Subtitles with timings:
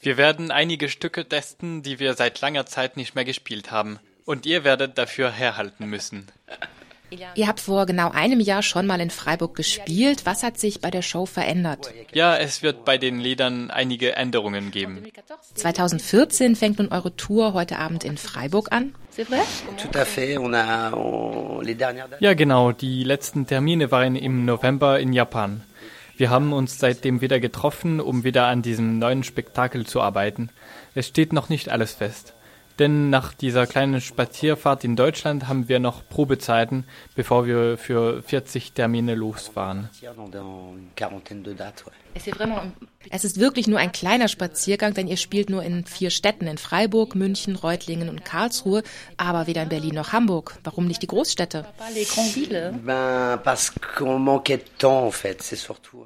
[0.00, 3.98] Wir werden einige Stücke testen, die wir seit langer Zeit nicht mehr gespielt haben.
[4.24, 6.26] Und ihr werdet dafür herhalten müssen.
[7.34, 10.26] Ihr habt vor genau einem Jahr schon mal in Freiburg gespielt.
[10.26, 11.92] Was hat sich bei der Show verändert?
[12.12, 15.02] Ja, es wird bei den Liedern einige Änderungen geben.
[15.54, 18.94] 2014 fängt nun eure Tour heute Abend in Freiburg an.
[22.20, 22.72] Ja, genau.
[22.72, 25.62] Die letzten Termine waren im November in Japan.
[26.20, 30.50] Wir haben uns seitdem wieder getroffen, um wieder an diesem neuen Spektakel zu arbeiten.
[30.94, 32.34] Es steht noch nicht alles fest.
[32.78, 36.84] Denn nach dieser kleinen Spazierfahrt in Deutschland haben wir noch Probezeiten,
[37.14, 39.90] bevor wir für 40 Termine losfahren.
[43.10, 46.58] Es ist wirklich nur ein kleiner Spaziergang, denn ihr spielt nur in vier Städten, in
[46.58, 48.82] Freiburg, München, Reutlingen und Karlsruhe,
[49.16, 50.58] aber weder in Berlin noch Hamburg.
[50.64, 51.66] Warum nicht die Großstädte?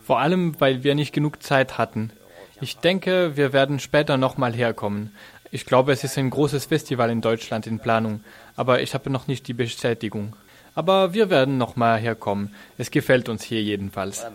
[0.04, 2.12] Vor allem, weil wir nicht genug Zeit hatten.
[2.60, 5.14] Ich denke, wir werden später nochmal herkommen.
[5.54, 8.24] Ich glaube, es ist ein großes Festival in Deutschland in Planung,
[8.56, 10.34] aber ich habe noch nicht die Bestätigung.
[10.74, 12.52] Aber wir werden noch mal herkommen.
[12.76, 14.26] Es gefällt uns hier jedenfalls.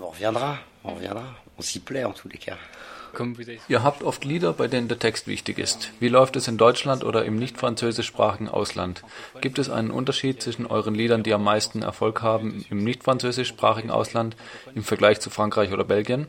[3.68, 5.92] Ihr habt oft Lieder, bei denen der Text wichtig ist.
[6.00, 9.04] Wie läuft es in Deutschland oder im nicht französischsprachigen Ausland?
[9.42, 13.92] Gibt es einen Unterschied zwischen euren Liedern, die am meisten Erfolg haben im nicht französischsprachigen
[13.92, 14.38] Ausland
[14.74, 16.28] im Vergleich zu Frankreich oder Belgien?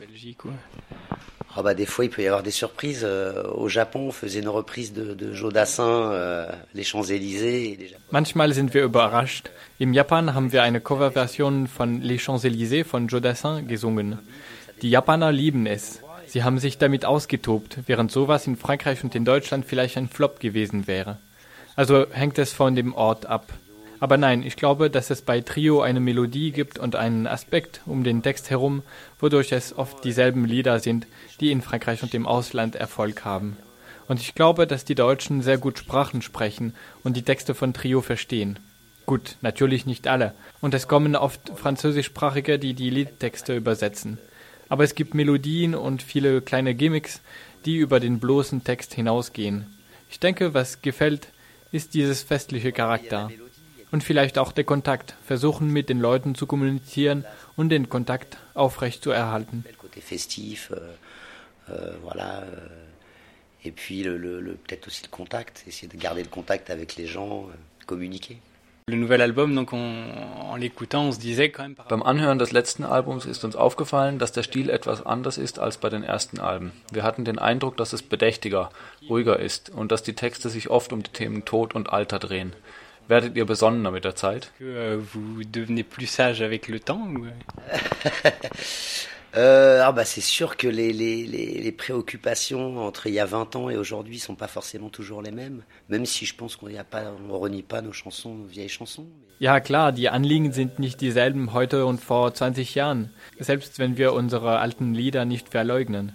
[1.53, 3.01] Ah bah des fois, il peut y avoir des surprises.
[3.03, 7.95] Euh, au Japon, on faisait une reprise de, de Joe Dassin, euh, Les Champs-Élysées.
[8.11, 9.49] Manchmal sind wir überrascht.
[9.77, 14.19] Im Japan haben wir eine Coverversion von Les Champs-Élysées von Joe Dassin gesungen.
[14.81, 16.01] Die Japaner lieben es.
[16.25, 20.39] Sie haben sich damit ausgetobt, während sowas in Frankreich und in Deutschland vielleicht ein Flop
[20.39, 21.17] gewesen wäre.
[21.75, 23.47] Also hängt es von dem Ort ab.
[24.01, 28.03] Aber nein, ich glaube, dass es bei Trio eine Melodie gibt und einen Aspekt um
[28.03, 28.81] den Text herum,
[29.19, 31.05] wodurch es oft dieselben Lieder sind,
[31.39, 33.57] die in Frankreich und im Ausland Erfolg haben.
[34.07, 38.01] Und ich glaube, dass die Deutschen sehr gut Sprachen sprechen und die Texte von Trio
[38.01, 38.57] verstehen.
[39.05, 40.33] Gut, natürlich nicht alle.
[40.61, 44.17] Und es kommen oft Französischsprachige, die die Liedtexte übersetzen.
[44.67, 47.21] Aber es gibt Melodien und viele kleine Gimmicks,
[47.65, 49.67] die über den bloßen Text hinausgehen.
[50.09, 51.27] Ich denke, was gefällt,
[51.71, 53.29] ist dieses festliche Charakter
[53.91, 57.25] und vielleicht auch der Kontakt, versuchen mit den Leuten zu kommunizieren
[57.55, 59.65] und den Kontakt aufrecht zu erhalten.
[60.01, 60.71] festif,
[62.03, 62.43] voilà,
[63.63, 66.97] et puis le, le, le peut-être aussi le contact, essayer de garder le contact avec
[66.97, 67.49] les gens,
[67.85, 68.39] communiquer.
[68.87, 69.03] Beim
[72.03, 75.89] Anhören des letzten Albums ist uns aufgefallen, dass der Stil etwas anders ist als bei
[75.89, 76.73] den ersten Alben.
[76.91, 78.71] Wir hatten den Eindruck, dass es bedächtiger,
[79.07, 82.53] ruhiger ist und dass die Texte sich oft um die Themen Tod und Alter drehen.
[83.07, 84.51] Werdet ihr besonnener mit der Zeit?
[84.61, 87.07] Euh, vous devenez plus sage avec le temps
[89.35, 93.25] euh, ah bah c'est sûr que les, les, les, les, préoccupations entre il y a
[93.25, 96.67] 20 ans et aujourd'hui sont pas forcément toujours les mêmes, même si je pense qu'on
[96.67, 99.07] ne renie pas nos chansons, nos vieilles chansons.
[99.39, 104.13] Ja klar, die Anliegen sind nicht dieselben heute und vor 20 Jahren, selbst wenn wir
[104.13, 106.13] unsere alten Lieder nicht verleugnen.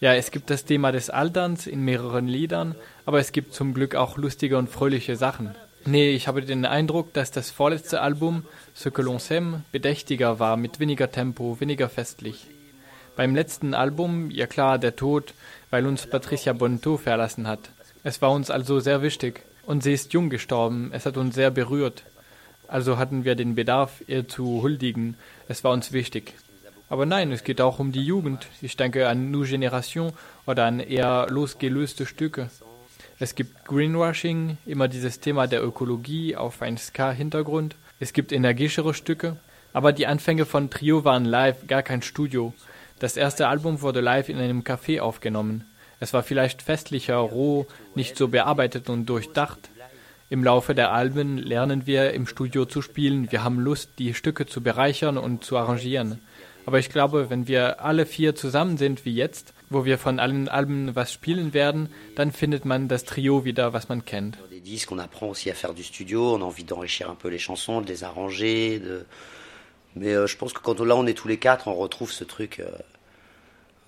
[0.00, 3.94] Ja, es gibt das Thema des Alterns in mehreren Liedern, aber es gibt zum Glück
[3.94, 5.54] auch lustige und fröhliche Sachen.
[5.86, 10.56] Nee, ich habe den Eindruck, dass das vorletzte Album, Ce que l'on s'aime, bedächtiger war,
[10.56, 12.46] mit weniger Tempo, weniger festlich.
[13.16, 15.34] Beim letzten Album, ja klar, der Tod,
[15.70, 17.70] weil uns Patricia Bonto verlassen hat.
[18.02, 19.42] Es war uns also sehr wichtig.
[19.66, 22.04] Und sie ist jung gestorben, es hat uns sehr berührt.
[22.68, 25.16] Also hatten wir den Bedarf, ihr zu huldigen.
[25.48, 26.34] Es war uns wichtig.
[26.88, 28.46] Aber nein, es geht auch um die Jugend.
[28.62, 30.12] Ich denke an New Generation
[30.46, 32.50] oder an eher losgelöste Stücke.
[33.22, 37.76] Es gibt Greenwashing, immer dieses Thema der Ökologie auf ein Ska-Hintergrund.
[38.00, 39.36] Es gibt energischere Stücke.
[39.74, 42.54] Aber die Anfänge von Trio waren live, gar kein Studio.
[42.98, 45.66] Das erste Album wurde live in einem Café aufgenommen.
[46.00, 49.68] Es war vielleicht festlicher, roh, nicht so bearbeitet und durchdacht.
[50.30, 53.30] Im Laufe der Alben lernen wir im Studio zu spielen.
[53.30, 56.20] Wir haben Lust, die Stücke zu bereichern und zu arrangieren.
[56.64, 60.48] Aber ich glaube, wenn wir alle vier zusammen sind wie jetzt, wo wir von allen
[60.48, 62.32] Alben was spielen werden, dann
[62.64, 64.36] man Trio wieder, was man kennt.
[64.50, 67.28] Des disques, on apprend aussi à faire du studio, on a envie d'enrichir un peu
[67.28, 69.06] les chansons, de les arranger, de...
[69.94, 72.24] mais euh, je pense que quand là on est tous les quatre, on retrouve ce
[72.24, 72.60] truc.
[72.60, 72.70] Euh,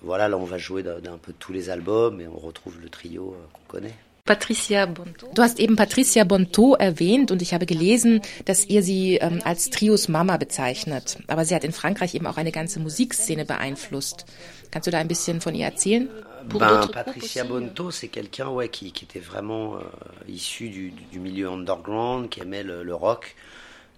[0.01, 3.33] voilà, là on va jouer d'un peu tous les albums et on retrouve le trio
[3.33, 3.95] euh, qu'on connaît.
[4.25, 5.29] Patricia Bonto.
[5.35, 9.69] Du hast eben Patricia Bonto erwähnt und ich habe gelesen, dass ihr sie ähm, als
[9.69, 11.17] Trios Mama bezeichnet.
[11.27, 14.25] Aber sie hat in Frankreich eben auch eine ganze Musikszene beeinflusst.
[14.71, 16.07] Kannst du da ein bisschen von ihr erzählen?
[16.47, 19.81] Ben, Patricia Bonto, c'est quelqu'un ouais, qui, qui, était vraiment euh,
[20.29, 23.35] issu du, du, milieu underground, qui aimait le, le rock.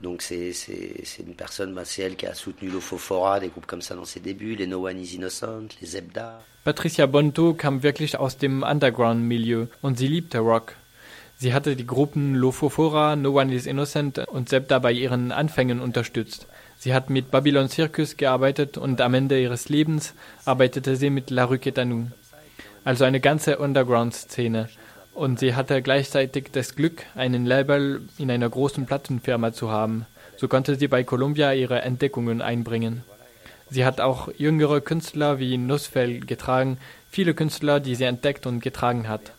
[0.01, 0.53] Donc c'est
[1.19, 4.21] une personne, bah, c'est elle qui a soutenu l'Ofofora, des groupes comme ça dans ses
[4.21, 6.41] débuts, les No One Is Innocent, les Zebda.
[6.65, 10.73] Patricia Bonto kam wirklich aus dem Underground-Milieu und sie liebte Rock.
[11.37, 16.47] Sie hatte die Gruppen Lofofora, No One is Innocent und Septa bei ihren Anfängen unterstützt.
[16.79, 20.15] Sie hat mit Babylon Circus gearbeitet und am Ende ihres Lebens
[20.45, 22.07] arbeitete sie mit La Rue Quétanou.
[22.83, 24.67] Also eine ganze Underground-Szene.
[25.13, 30.07] Und sie hatte gleichzeitig das Glück, einen Label in einer großen Plattenfirma zu haben.
[30.35, 33.03] So konnte sie bei Columbia ihre Entdeckungen einbringen.
[33.69, 36.77] Sie hat auch jüngere Künstler wie Nussfell getragen,
[37.09, 39.31] viele Künstler, die sie entdeckt und getragen hat.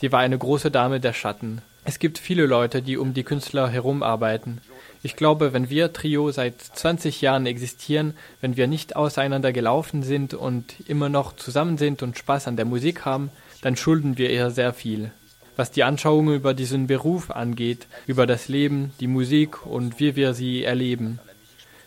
[0.00, 1.62] Sie war eine große Dame der Schatten.
[1.84, 4.60] Es gibt viele Leute, die um die Künstler herum arbeiten.
[5.02, 10.32] Ich glaube, wenn wir Trio seit 20 Jahren existieren, wenn wir nicht auseinander gelaufen sind
[10.32, 13.30] und immer noch zusammen sind und Spaß an der Musik haben,
[13.62, 15.10] dann schulden wir ihr sehr viel.
[15.56, 20.34] Was die Anschauungen über diesen Beruf angeht, über das Leben, die Musik und wie wir
[20.34, 21.18] sie erleben.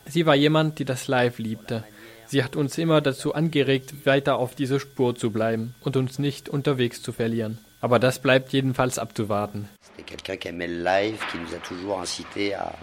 [0.07, 1.83] Sie war jemand, die das Live liebte.
[2.27, 6.49] Sie hat uns immer dazu angeregt, weiter auf dieser Spur zu bleiben und uns nicht
[6.49, 7.59] unterwegs zu verlieren.
[7.81, 9.69] Aber das bleibt jedenfalls abzuwarten.
[10.05, 12.73] quelqu'un qui aimait le live, qui nous a toujours incité à,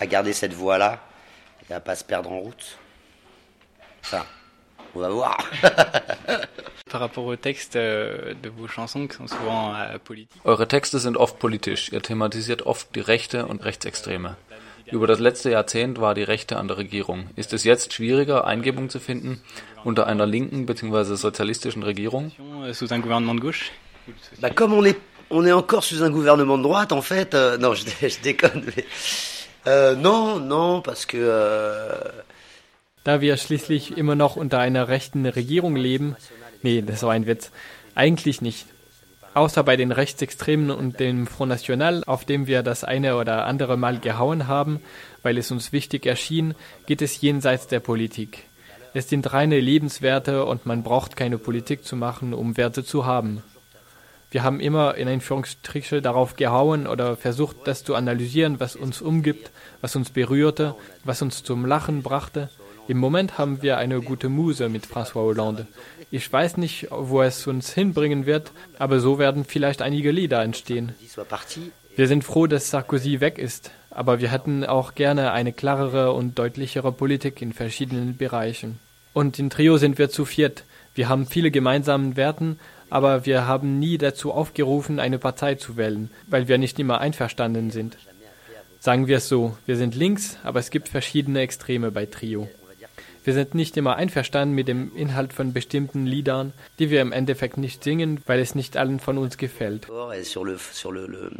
[0.00, 1.00] à garder cette voie-là
[1.68, 2.78] et à pas se perdre en route.
[4.02, 4.24] Enfin,
[4.94, 5.50] on va voir.
[6.90, 10.40] Par rapport aux textes de vos chansons qui sont souvent politiques.
[10.44, 11.92] Eure Texte sind oft politisch.
[11.92, 14.36] Ihr thematisiert oft die Rechte und Rechtsextreme.
[14.92, 17.30] Über das letzte Jahrzehnt war die Rechte an der Regierung.
[17.36, 19.40] Ist es jetzt schwieriger, Eingebung zu finden
[19.84, 21.14] unter einer linken bzw.
[21.14, 22.32] sozialistischen Regierung?
[22.64, 23.70] Euh, sous un gouvernement de gauche
[24.40, 24.98] bah, comme on est,
[25.30, 28.64] on est encore sous un gouvernement de droite, en fait, euh, non, je, je déconne,
[28.66, 28.84] mais,
[29.66, 31.18] euh, non, non, parce que.
[31.18, 32.10] Euh,
[33.04, 36.16] da wir schließlich immer noch unter einer rechten Regierung leben,
[36.62, 37.50] nee, das war ein Witz,
[37.94, 38.66] eigentlich nicht.
[39.32, 43.76] Außer bei den Rechtsextremen und dem Front National, auf dem wir das eine oder andere
[43.76, 44.80] Mal gehauen haben,
[45.22, 46.54] weil es uns wichtig erschien,
[46.86, 48.44] geht es jenseits der Politik.
[48.92, 53.42] Es sind reine Lebenswerte und man braucht keine Politik zu machen, um Werte zu haben.
[54.32, 59.50] Wir haben immer in Einführungsstriche darauf gehauen oder versucht, das zu analysieren, was uns umgibt,
[59.80, 60.74] was uns berührte,
[61.04, 62.48] was uns zum Lachen brachte.
[62.88, 65.66] Im Moment haben wir eine gute Muse mit François Hollande.
[66.10, 70.92] Ich weiß nicht, wo es uns hinbringen wird, aber so werden vielleicht einige Lieder entstehen.
[71.96, 76.38] Wir sind froh, dass Sarkozy weg ist, aber wir hätten auch gerne eine klarere und
[76.38, 78.78] deutlichere Politik in verschiedenen Bereichen.
[79.12, 80.64] Und in Trio sind wir zu viert.
[80.94, 82.58] Wir haben viele gemeinsame Werten,
[82.90, 87.70] aber wir haben nie dazu aufgerufen, eine Partei zu wählen, weil wir nicht immer einverstanden
[87.70, 87.96] sind.
[88.80, 92.48] Sagen wir es so, wir sind links, aber es gibt verschiedene Extreme bei Trio.
[93.24, 97.58] Wir sind nicht immer einverstanden mit dem Inhalt von bestimmten Liedern, die wir im Endeffekt
[97.58, 99.86] nicht singen, weil es nicht allen von uns gefällt.
[100.22, 101.30] Sur le, sur le, le,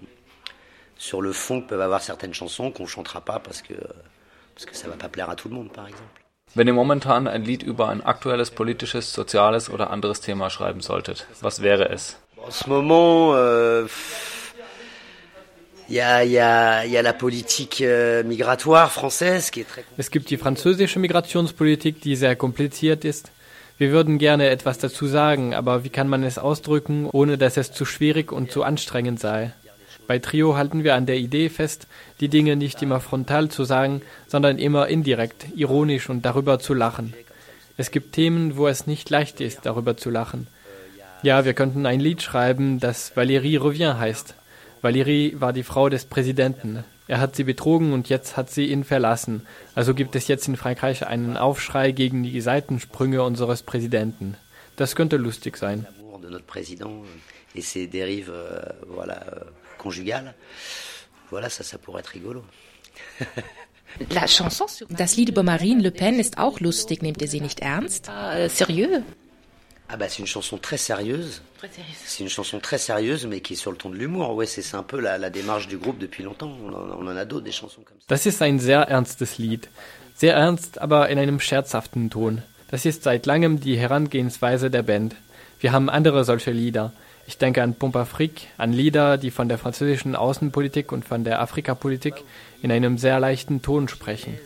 [0.99, 3.75] sur le fond peuvent avoir certaines chansons qu'on chantera pas parce que,
[4.55, 6.21] parce que ça va pas plaire à tout le monde, par exemple.
[6.55, 11.27] Wenn ihr momentan ein Lied über ein aktuelles politisches, soziales oder anderes Thema schreiben solltet,
[11.41, 12.17] was wäre es?
[12.37, 13.87] En ce moment, euh,
[15.91, 21.01] Il y a, la politique euh, migratoire française qui est très Es gibt die französische
[21.01, 23.33] Migrationspolitik, die sehr kompliziert ist.
[23.77, 27.73] Wir würden gerne etwas dazu sagen, aber wie kann man es ausdrücken, ohne dass es
[27.73, 29.53] zu schwierig und zu anstrengend sei?
[30.07, 31.89] Bei Trio halten wir an der Idee fest,
[32.21, 37.15] die Dinge nicht immer frontal zu sagen, sondern immer indirekt, ironisch und darüber zu lachen.
[37.77, 40.47] Es gibt Themen, wo es nicht leicht ist, darüber zu lachen.
[41.25, 44.35] Ja, wir könnten ein Lied schreiben, das Valérie Revient heißt.
[44.82, 46.84] Valérie war die Frau des Präsidenten.
[47.06, 49.46] Er hat sie betrogen und jetzt hat sie ihn verlassen.
[49.75, 54.37] Also gibt es jetzt in Frankreich einen Aufschrei gegen die Seitensprünge unseres Präsidenten.
[54.77, 55.87] Das könnte lustig sein.
[58.29, 58.70] euh,
[59.19, 59.51] euh.
[64.89, 68.08] Das Lied über Marine Le Pen ist auch lustig, nehmt ihr sie nicht ernst?
[68.08, 69.03] Uh, sérieux
[69.93, 71.43] Ah bah c'est une chanson très sérieuse.
[72.05, 74.35] C'est une chanson très sérieuse, mais qui est sur le ton de l'humour.
[74.35, 76.53] Ouais, c'est un peu la, la, démarche du groupe depuis longtemps.
[76.65, 78.06] On en, on en a d'autres, des chansons comme ça.
[78.09, 79.69] Das ist ein sehr ernstes Lied.
[80.15, 82.43] Sehr ernst, aber in einem scherzhaften Ton.
[82.70, 85.17] Das ist seit langem die Herangehensweise der Band.
[85.59, 86.93] Wir haben andere solche Lieder.
[87.27, 91.41] Ich denke an Pompe Afrique, an Lieder, die von der französischen Außenpolitik und von der
[91.41, 92.15] Afrikapolitik
[92.63, 94.39] in einem sehr leichten Ton sprechen.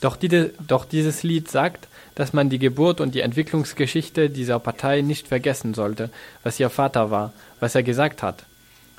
[0.00, 5.00] Doch, die, doch dieses Lied sagt, dass man die Geburt und die Entwicklungsgeschichte dieser Partei
[5.00, 6.10] nicht vergessen sollte,
[6.42, 8.44] was ihr Vater war, was er gesagt hat,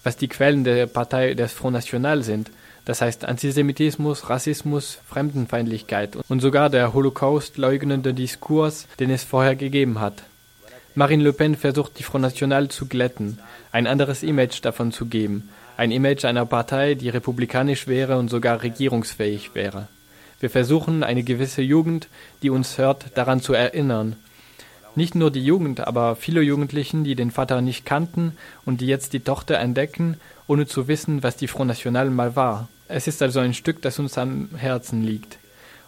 [0.03, 2.49] was die Quellen der Partei des Front National sind,
[2.85, 9.99] das heißt Antisemitismus, Rassismus, Fremdenfeindlichkeit und sogar der Holocaust leugnende Diskurs, den es vorher gegeben
[9.99, 10.23] hat.
[10.95, 13.39] Marine Le Pen versucht die Front National zu glätten,
[13.71, 18.61] ein anderes Image davon zu geben, ein Image einer Partei, die republikanisch wäre und sogar
[18.61, 19.87] regierungsfähig wäre.
[20.43, 22.09] Wir versuchen, eine gewisse Jugend,
[22.41, 24.17] die uns hört, daran zu erinnern.
[24.93, 28.35] Nicht nur die Jugend, aber viele Jugendlichen, die den Vater nicht kannten
[28.65, 32.67] und die jetzt die Tochter entdecken, ohne zu wissen, was die Front National mal war.
[32.89, 35.37] Es ist also ein Stück, das uns am Herzen liegt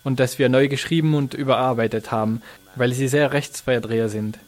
[0.06, 2.42] und das wir neu geschrieben und überarbeitet haben,
[2.78, 4.40] weil sie sehr rechtsverdreher sind.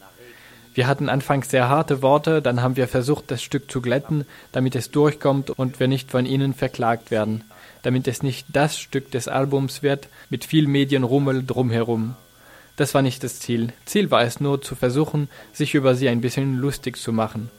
[0.72, 4.74] Wir hatten anfangs sehr harte Worte, dann haben wir versucht, das Stück zu glätten, damit
[4.74, 7.44] es durchkommt und wir nicht von ihnen verklagt werden,
[7.82, 12.16] damit es nicht das Stück des Albums wird mit viel Medienrummel drumherum.
[12.76, 13.72] Das war nicht das Ziel.
[13.86, 17.50] Ziel war es nur zu versuchen, sich über sie ein bisschen lustig zu machen.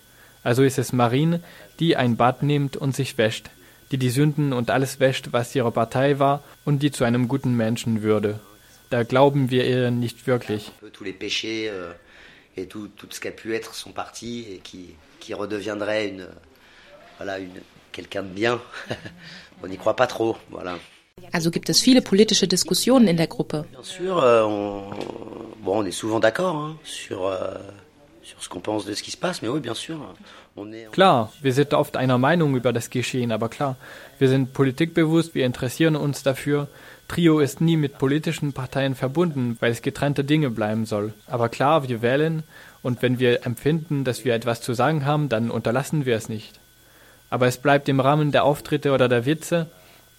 [0.43, 1.41] Also ist es Marine,
[1.79, 3.49] die ein Bad nimmt und sich wäscht,
[3.91, 7.55] die die Sünden und alles wäscht, was ihre Partei war und die zu einem guten
[7.55, 8.39] Menschen würde.
[8.89, 10.71] Da glauben wir ihr nicht wirklich.
[12.57, 16.27] Euh, tout, tout ce qu'a pu être son parti et qui, qui redeviendrait une,
[17.17, 17.61] voilà, une,
[17.99, 18.59] quelqu'un de bien.
[19.63, 20.77] on n'y croit pas trop, voilà.
[21.33, 23.65] Also gibt es viele politische Diskussionen in der Gruppe.
[23.71, 24.89] Bien sûr, euh, on,
[25.61, 27.55] bon, on est souvent d'accord hein, sur, euh,
[28.23, 29.97] sur ce qu'on pense de ce qui se passe, mais oui, bien sûr.
[30.55, 33.75] On est, klar, wir sind oft einer Meinung über das Geschehen, aber klar,
[34.17, 36.67] wir sind politikbewusst, wir interessieren uns dafür.
[37.09, 41.13] Trio ist nie mit politischen Parteien verbunden, weil es getrennte Dinge bleiben soll.
[41.27, 42.43] Aber klar, wir wählen
[42.81, 46.59] und wenn wir empfinden, dass wir etwas zu sagen haben, dann unterlassen wir es nicht.
[47.29, 49.69] Aber es bleibt im Rahmen der Auftritte oder der Witze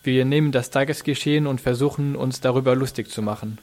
[0.02, 3.58] wir nehmen das Tagesgeschehen und versuchen, uns darüber lustig zu machen.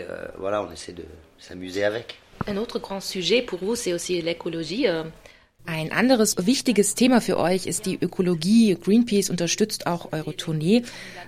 [0.00, 1.04] euh, voilà, on essaie de
[1.38, 2.14] s'amuser avec.
[2.46, 4.88] Un autre grand sujet pour vous, c'est aussi l'écologie.
[4.88, 5.04] Euh.
[5.66, 8.76] Ein anderes wichtiges Thema für euch ist die Ökologie.
[8.82, 10.82] Greenpeace unterstützt auch eure Tournee.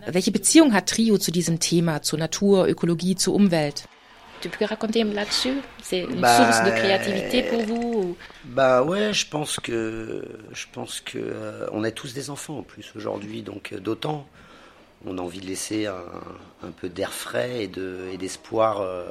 [0.06, 3.85] Welche Beziehung hat Trio zu diesem Thema, zur Natur, Ökologie, zur Umwelt?
[4.50, 5.55] Tu peux raconter là-dessus?
[5.83, 8.17] C'est une bah, source de créativité pour vous ou...
[8.45, 12.62] Bah ouais, je pense que je pense que euh, on est tous des enfants en
[12.62, 14.26] plus aujourd'hui, donc euh, d'autant
[15.05, 15.95] on a envie de laisser un,
[16.62, 19.05] un peu d'air frais et de et d'espoir euh,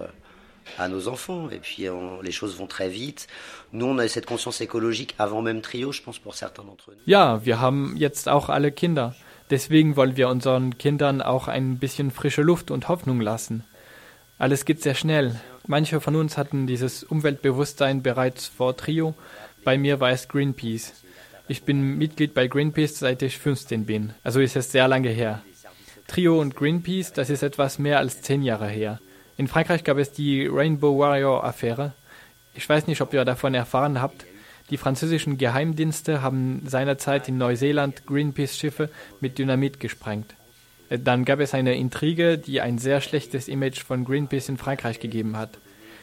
[0.78, 1.50] à nos enfants.
[1.52, 3.28] Et puis on, les choses vont très vite.
[3.74, 7.04] Nous, on a cette conscience écologique avant même Trio, je pense pour certains d'entre nous.
[7.06, 9.14] Ja, wir haben jetzt auch alle Kinder.
[9.52, 13.64] Deswegen wollen wir unseren Kindern auch ein bisschen frische Luft und Hoffnung lassen.
[14.38, 15.40] Alles geht sehr schnell.
[15.66, 19.16] Manche von uns hatten dieses Umweltbewusstsein bereits vor Trio.
[19.64, 20.94] Bei mir war es Greenpeace.
[21.48, 24.14] Ich bin Mitglied bei Greenpeace seit ich 15 bin.
[24.24, 25.42] Also ist es sehr lange her.
[26.08, 29.00] Trio und Greenpeace, das ist etwas mehr als zehn Jahre her.
[29.38, 31.94] In Frankreich gab es die Rainbow Warrior Affäre.
[32.54, 34.26] Ich weiß nicht, ob ihr davon erfahren habt.
[34.70, 38.90] Die französischen Geheimdienste haben seinerzeit in Neuseeland Greenpeace-Schiffe
[39.22, 40.36] mit Dynamit gesprengt.
[40.90, 45.38] Dann gab es eine Intrige, die ein sehr schlechtes Image von Greenpeace in Frankreich gegeben
[45.38, 45.58] hat.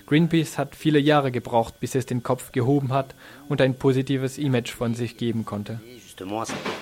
[0.06, 3.14] Greenpeace hat viele Jahre gebraucht, bis es den Kopf gehoben hat
[3.48, 5.80] und ein positives Image von sich geben konnte.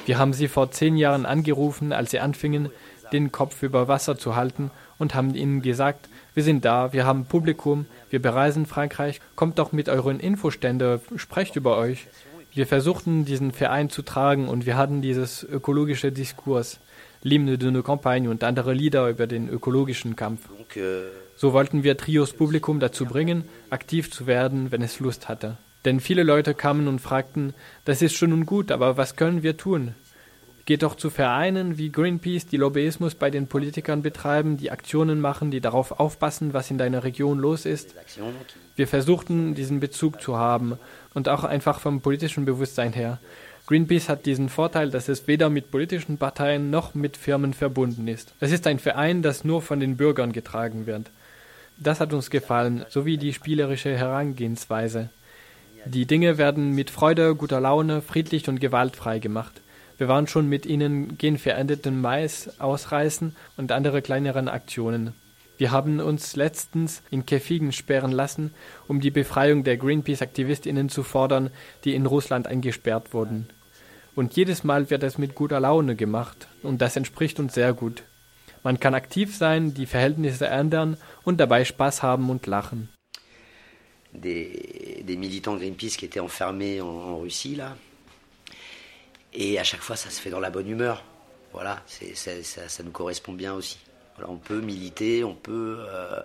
[0.06, 2.70] Wir haben sie vor zehn Jahren angerufen, als sie anfingen,
[3.12, 7.24] den Kopf über Wasser zu halten und haben ihnen gesagt, wir sind da, wir haben
[7.26, 12.06] Publikum, wir bereisen Frankreich, kommt doch mit euren Infostände, sprecht über euch.
[12.52, 16.80] Wir versuchten diesen Verein zu tragen und wir hatten dieses ökologische Diskurs.
[17.22, 20.48] L'hymne de nos campagnes und andere Lieder über den ökologischen Kampf.
[21.36, 25.58] So wollten wir Trios Publikum dazu bringen, aktiv zu werden, wenn es Lust hatte.
[25.84, 29.56] Denn viele Leute kamen und fragten, das ist schon und gut, aber was können wir
[29.56, 29.94] tun?
[30.66, 35.50] Geht doch zu Vereinen wie Greenpeace, die Lobbyismus bei den Politikern betreiben, die Aktionen machen,
[35.50, 37.94] die darauf aufpassen, was in deiner Region los ist.
[38.76, 40.78] Wir versuchten, diesen Bezug zu haben
[41.14, 43.18] und auch einfach vom politischen Bewusstsein her.
[43.70, 48.34] Greenpeace hat diesen Vorteil, dass es weder mit politischen Parteien noch mit Firmen verbunden ist.
[48.40, 51.08] Es ist ein Verein, das nur von den Bürgern getragen wird.
[51.76, 55.08] Das hat uns gefallen, sowie die spielerische Herangehensweise.
[55.84, 59.60] Die Dinge werden mit Freude, guter Laune, friedlich und gewaltfrei gemacht.
[59.98, 65.12] Wir waren schon mit ihnen genverendeten Mais ausreißen und andere kleineren Aktionen.
[65.58, 68.52] Wir haben uns letztens in Käfigen sperren lassen,
[68.88, 71.50] um die Befreiung der Greenpeace-AktivistInnen zu fordern,
[71.84, 73.46] die in Russland eingesperrt wurden.
[74.20, 78.02] Und jedes Mal wird es mit guter Laune gemacht und das entspricht uns sehr gut.
[78.62, 82.90] Man kann aktiv sein, die Verhältnisse ändern und dabei Spaß haben und lachen.
[84.12, 87.78] Des, des militants Greenpeace qui étaient enfermés en, en Russie là.
[89.32, 91.02] Et à chaque fois, ça se fait dans la bonne humeur.
[91.54, 93.78] Voilà, ça, ça, ça, nous correspond bien aussi.
[94.16, 96.20] Voilà, on peut militer, on peut euh,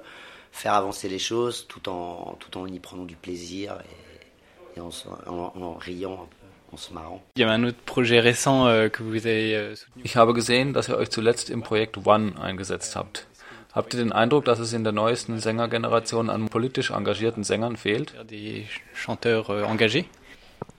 [0.52, 3.78] faire avancer les choses tout en, tout en y prenant du plaisir
[4.76, 4.90] et, et en,
[5.28, 6.45] en, en riant un peu.
[7.38, 13.28] Euh, euh, ich habe gesehen, dass ihr euch zuletzt im Projekt One eingesetzt habt.
[13.74, 18.14] Habt ihr den Eindruck, dass es in der neuesten Sängergeneration an politisch engagierten Sängern fehlt?
[18.32, 20.06] Euh, engagés?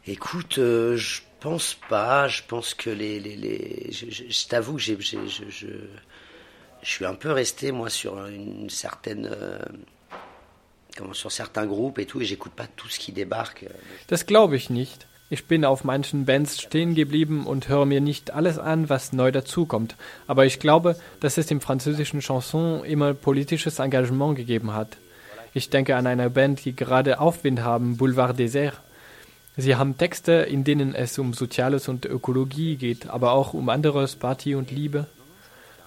[0.06, 2.28] Écoute, euh, je pense pas.
[2.28, 5.66] Je pense que les, les, les je, je, je t'avoue, j'ai, je, je,
[6.82, 9.28] je suis un peu resté, moi, sur une certaine.
[9.30, 9.58] Euh,
[11.12, 13.66] sur certains groupes et tout, et j'écoute pas tout ce qui débarque.
[14.08, 15.06] Das glaube ich nicht.
[15.28, 19.32] Ich bin auf manchen Bands stehen geblieben und höre mir nicht alles an, was neu
[19.32, 19.96] dazukommt.
[20.28, 24.96] Aber ich glaube, dass es im französischen Chanson immer politisches Engagement gegeben hat.
[25.52, 28.74] Ich denke an eine Band, die gerade Aufwind haben, Boulevard Désert.
[29.56, 34.14] Sie haben Texte, in denen es um Soziales und Ökologie geht, aber auch um anderes,
[34.14, 35.06] Party und Liebe.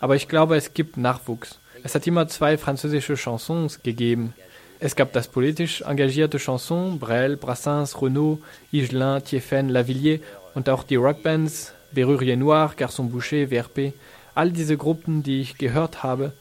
[0.02, 1.60] Aber ich glaube, es gibt Nachwuchs.
[1.84, 4.34] Es hat immer zwei französische Chansons gegeben.
[4.82, 8.40] Es gab das politisch engagierte Chanson, Brel, Brassens, Renaud,
[8.72, 10.20] Higelin, Thieffen, Lavillier
[10.56, 13.94] und auch die Rockbands Berrurier Noir, Garçon Boucher, VRP.
[14.36, 16.32] All diese Gruppen, die ich gehört habe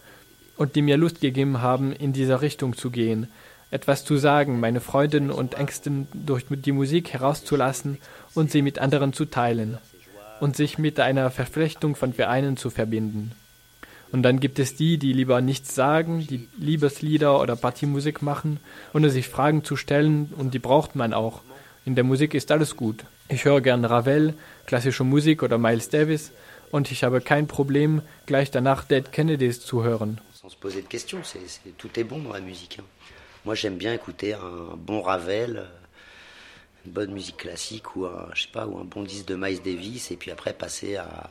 [0.57, 3.27] und die mir Lust gegeben haben, in dieser Richtung zu gehen,
[3.73, 7.99] etwas zu sagen, meine Freuden und Ängsten durch die Musik herauszulassen
[8.35, 9.79] und sie mit anderen zu teilen
[10.41, 13.33] und sich mit einer Verflechtung von Vereinen zu verbinden.
[14.11, 18.59] Und dann gibt es die, die lieber nichts sagen, die Liebeslieder oder Partymusik machen,
[18.95, 21.43] ohne sich Fragen zu stellen, und die braucht man auch.
[21.85, 23.05] In der Musik ist alles gut.
[23.29, 24.35] Ich höre gern Ravel,
[24.67, 26.33] klassische Musik oder Miles Davis,
[26.71, 30.21] und ich habe kein Problem, gleich danach Dead Kennedys zu hören.
[33.45, 35.65] Moi j'aime bien écouter un bon Ravel,
[36.89, 39.63] une bonne musique classique ou un, je sais pas, ou un bon disque de Miles
[39.63, 41.29] Davis, et puis après passer à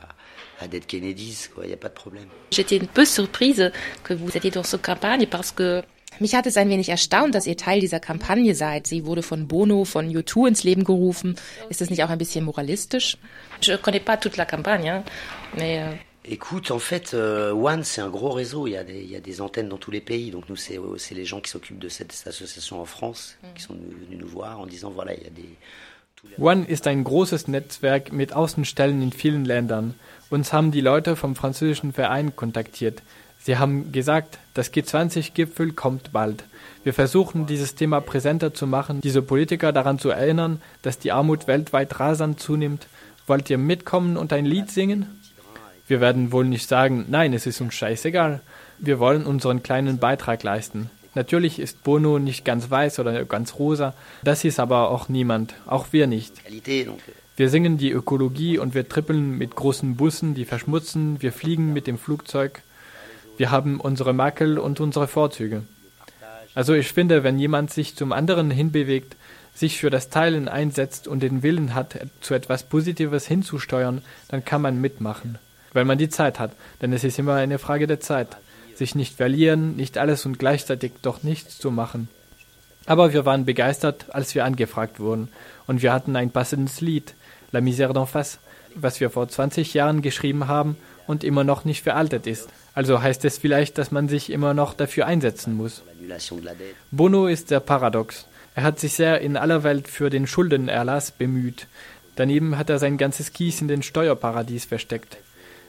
[0.60, 2.26] à Dead Kennedys, il n'y a pas de problème.
[2.50, 3.70] J'étais un peu surprise
[4.02, 5.82] que vous étiez dans cette campagne parce que
[6.20, 8.86] mich hat es ein wenig erstaunt, dass ihr Teil dieser Kampagne seid.
[8.86, 11.36] Sie wurde von Bono, von U2 ins Leben gerufen.
[11.70, 13.18] Ist das nicht auch ein bisschen moralistisch?
[13.60, 15.04] Je connais pas toute la campagne,
[15.56, 15.98] mais...
[16.30, 18.66] Écoute, en fait, euh, One, c'est un gros réseau.
[18.66, 20.30] Il y, a des, il y, a des, antennes dans tous les pays.
[20.30, 20.78] Donc nous, c'est
[21.14, 23.46] les gens qui s'occupent de cette, cette, association en France mm.
[23.54, 25.56] qui sont venus nous voir en disant, voilà, il y a des...
[26.36, 29.94] One ist ein großes Netzwerk mit Außenstellen in vielen Ländern.
[30.30, 33.02] Uns haben die Leute vom französischen Verein kontaktiert.
[33.38, 36.44] Sie haben gesagt, das G20-Gipfel kommt bald.
[36.82, 41.46] Wir versuchen, dieses Thema präsenter zu machen, diese Politiker daran zu erinnern, dass die Armut
[41.46, 42.88] weltweit rasant zunimmt.
[43.26, 45.17] Wollt ihr mitkommen und ein Lied singen?
[45.88, 48.40] Wir werden wohl nicht sagen, nein, es ist uns scheißegal.
[48.78, 50.90] Wir wollen unseren kleinen Beitrag leisten.
[51.14, 55.86] Natürlich ist Bono nicht ganz weiß oder ganz rosa, das ist aber auch niemand, auch
[55.90, 56.34] wir nicht.
[57.36, 61.86] Wir singen die Ökologie und wir trippeln mit großen Bussen, die verschmutzen, wir fliegen mit
[61.86, 62.62] dem Flugzeug.
[63.36, 65.62] Wir haben unsere Makel und unsere Vorzüge.
[66.54, 69.16] Also ich finde, wenn jemand sich zum anderen hinbewegt,
[69.54, 74.62] sich für das Teilen einsetzt und den Willen hat, zu etwas Positives hinzusteuern, dann kann
[74.62, 75.38] man mitmachen.
[75.72, 78.36] Weil man die Zeit hat, denn es ist immer eine Frage der Zeit.
[78.74, 82.08] Sich nicht verlieren, nicht alles und gleichzeitig doch nichts zu machen.
[82.86, 85.28] Aber wir waren begeistert, als wir angefragt wurden,
[85.66, 87.14] und wir hatten ein passendes Lied,
[87.52, 88.38] La Misère d'en face,
[88.74, 90.76] was wir vor 20 Jahren geschrieben haben
[91.06, 92.48] und immer noch nicht veraltet ist.
[92.74, 95.82] Also heißt es vielleicht, dass man sich immer noch dafür einsetzen muss.
[96.90, 98.26] Bono ist sehr paradox.
[98.54, 101.66] Er hat sich sehr in aller Welt für den Schuldenerlass bemüht.
[102.16, 105.18] Daneben hat er sein ganzes Kies in den Steuerparadies versteckt.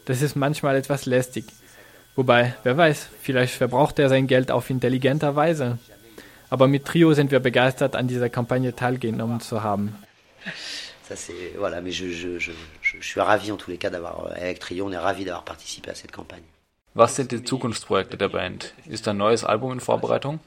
[0.09, 1.45] Das ist manchmal etwas lästig.
[2.15, 5.77] Wobei, wer weiß, vielleicht verbraucht er sein Geld auf intelligenter Weise.
[6.49, 9.93] Aber mit Trio sind wir begeistert, an dieser Kampagne teilgenommen zu haben.
[11.07, 14.25] Ça c'est voilà, mais je, je, je, je, suis ravi en tous les cas d'avoir
[14.25, 16.45] euh, avec Trio, on est ravi d'avoir participé à cette campagne.
[16.95, 18.73] Was sind die Zukunftsprojekte der Band?
[18.87, 20.39] Ist ein neues Album in Vorbereitung?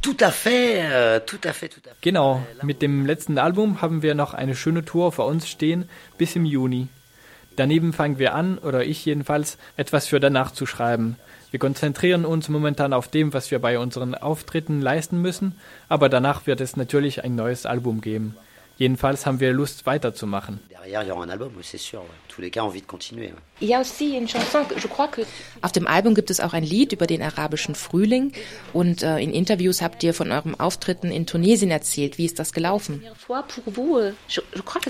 [0.00, 2.00] Tout à fait, euh, tout à fait, tout à fait.
[2.00, 6.34] Genau, mit dem letzten Album haben wir noch eine schöne Tour vor uns stehen bis
[6.34, 6.88] im Juni.
[7.60, 11.16] Daneben fangen wir an, oder ich jedenfalls, etwas für danach zu schreiben.
[11.50, 16.46] Wir konzentrieren uns momentan auf dem, was wir bei unseren Auftritten leisten müssen, aber danach
[16.46, 18.34] wird es natürlich ein neues Album geben.
[18.80, 20.58] Jedenfalls haben wir Lust weiterzumachen.
[25.60, 28.32] Auf dem Album gibt es auch ein Lied über den arabischen Frühling
[28.72, 32.16] und äh, in Interviews habt ihr von eurem Auftritten in Tunesien erzählt.
[32.16, 33.02] Wie ist das gelaufen?
[33.28, 34.12] Euh,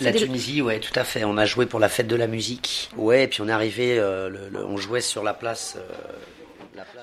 [0.01, 1.25] la Tunisie, ouais, tout à fait.
[1.25, 2.91] On a joué pour la fête de la musique.
[2.97, 5.77] Ouais, et puis on est arrivé, euh, le, le, on jouait sur la place.
[5.77, 5.81] Euh,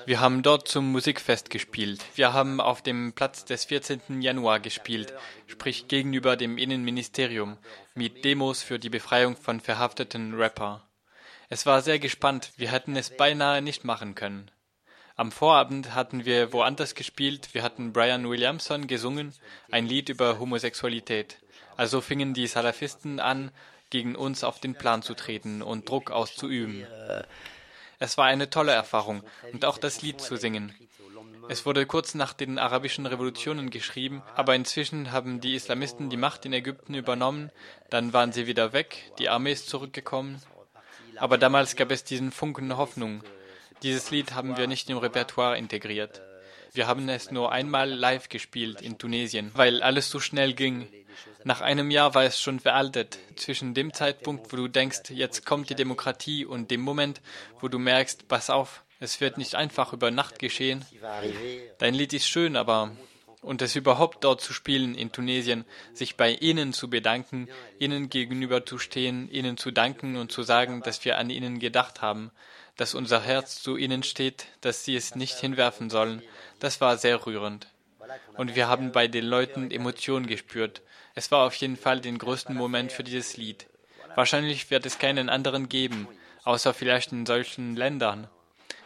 [0.06, 2.04] wir haben dort zum Musikfest gespielt.
[2.14, 4.20] Wir haben auf dem Platz des 14.
[4.20, 5.12] Januar gespielt,
[5.46, 7.58] sprich gegenüber dem Innenministerium,
[7.94, 10.88] mit Demos für die Befreiung von verhafteten Rapper.
[11.48, 14.50] Es war sehr gespannt, wir hätten es beinahe nicht machen können.
[15.16, 19.34] Am Vorabend hatten wir woanders gespielt, wir hatten Brian Williamson gesungen,
[19.70, 21.38] ein Lied über Homosexualität.
[21.76, 23.50] Also fingen die Salafisten an,
[23.90, 26.86] gegen uns auf den Plan zu treten und Druck auszuüben.
[27.98, 30.74] Es war eine tolle Erfahrung und auch das Lied zu singen.
[31.48, 36.44] Es wurde kurz nach den arabischen Revolutionen geschrieben, aber inzwischen haben die Islamisten die Macht
[36.44, 37.50] in Ägypten übernommen,
[37.90, 40.42] dann waren sie wieder weg, die Armee ist zurückgekommen.
[41.16, 43.22] Aber damals gab es diesen Funken Hoffnung.
[43.82, 46.20] Dieses Lied haben wir nicht im Repertoire integriert.
[46.72, 50.86] Wir haben es nur einmal live gespielt in Tunesien, weil alles so schnell ging.
[51.48, 53.18] Nach einem Jahr war es schon veraltet.
[53.36, 57.22] Zwischen dem Zeitpunkt, wo du denkst, jetzt kommt die Demokratie, und dem Moment,
[57.62, 60.84] wo du merkst, pass auf, es wird nicht einfach über Nacht geschehen.
[61.78, 62.90] Dein Lied ist schön, aber
[63.40, 68.66] und es überhaupt dort zu spielen in Tunesien, sich bei ihnen zu bedanken, ihnen gegenüber
[68.66, 72.30] zu stehen, ihnen zu danken und zu sagen, dass wir an ihnen gedacht haben,
[72.76, 76.22] dass unser Herz zu ihnen steht, dass sie es nicht hinwerfen sollen,
[76.60, 77.68] das war sehr rührend.
[78.36, 80.82] Und wir haben bei den Leuten Emotionen gespürt.
[81.14, 83.66] Es war auf jeden Fall den größten Moment für dieses Lied.
[84.14, 86.08] Wahrscheinlich wird es keinen anderen geben,
[86.44, 88.28] außer vielleicht in solchen Ländern,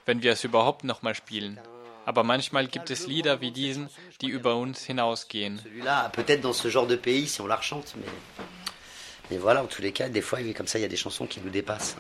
[0.05, 1.61] wenn wir es überhaupt nochmal spielen.
[2.05, 3.89] Aber manchmal gibt es Lieder wie diesen,
[4.21, 5.61] die über uns hinausgehen.
[6.13, 8.11] Peut-être dans ce genre de pays si on la rechante, mais,
[9.31, 11.27] mais voilà, en tous les cas, des fois, comme ça, il y a des chansons
[11.27, 11.97] qui nous dépassent.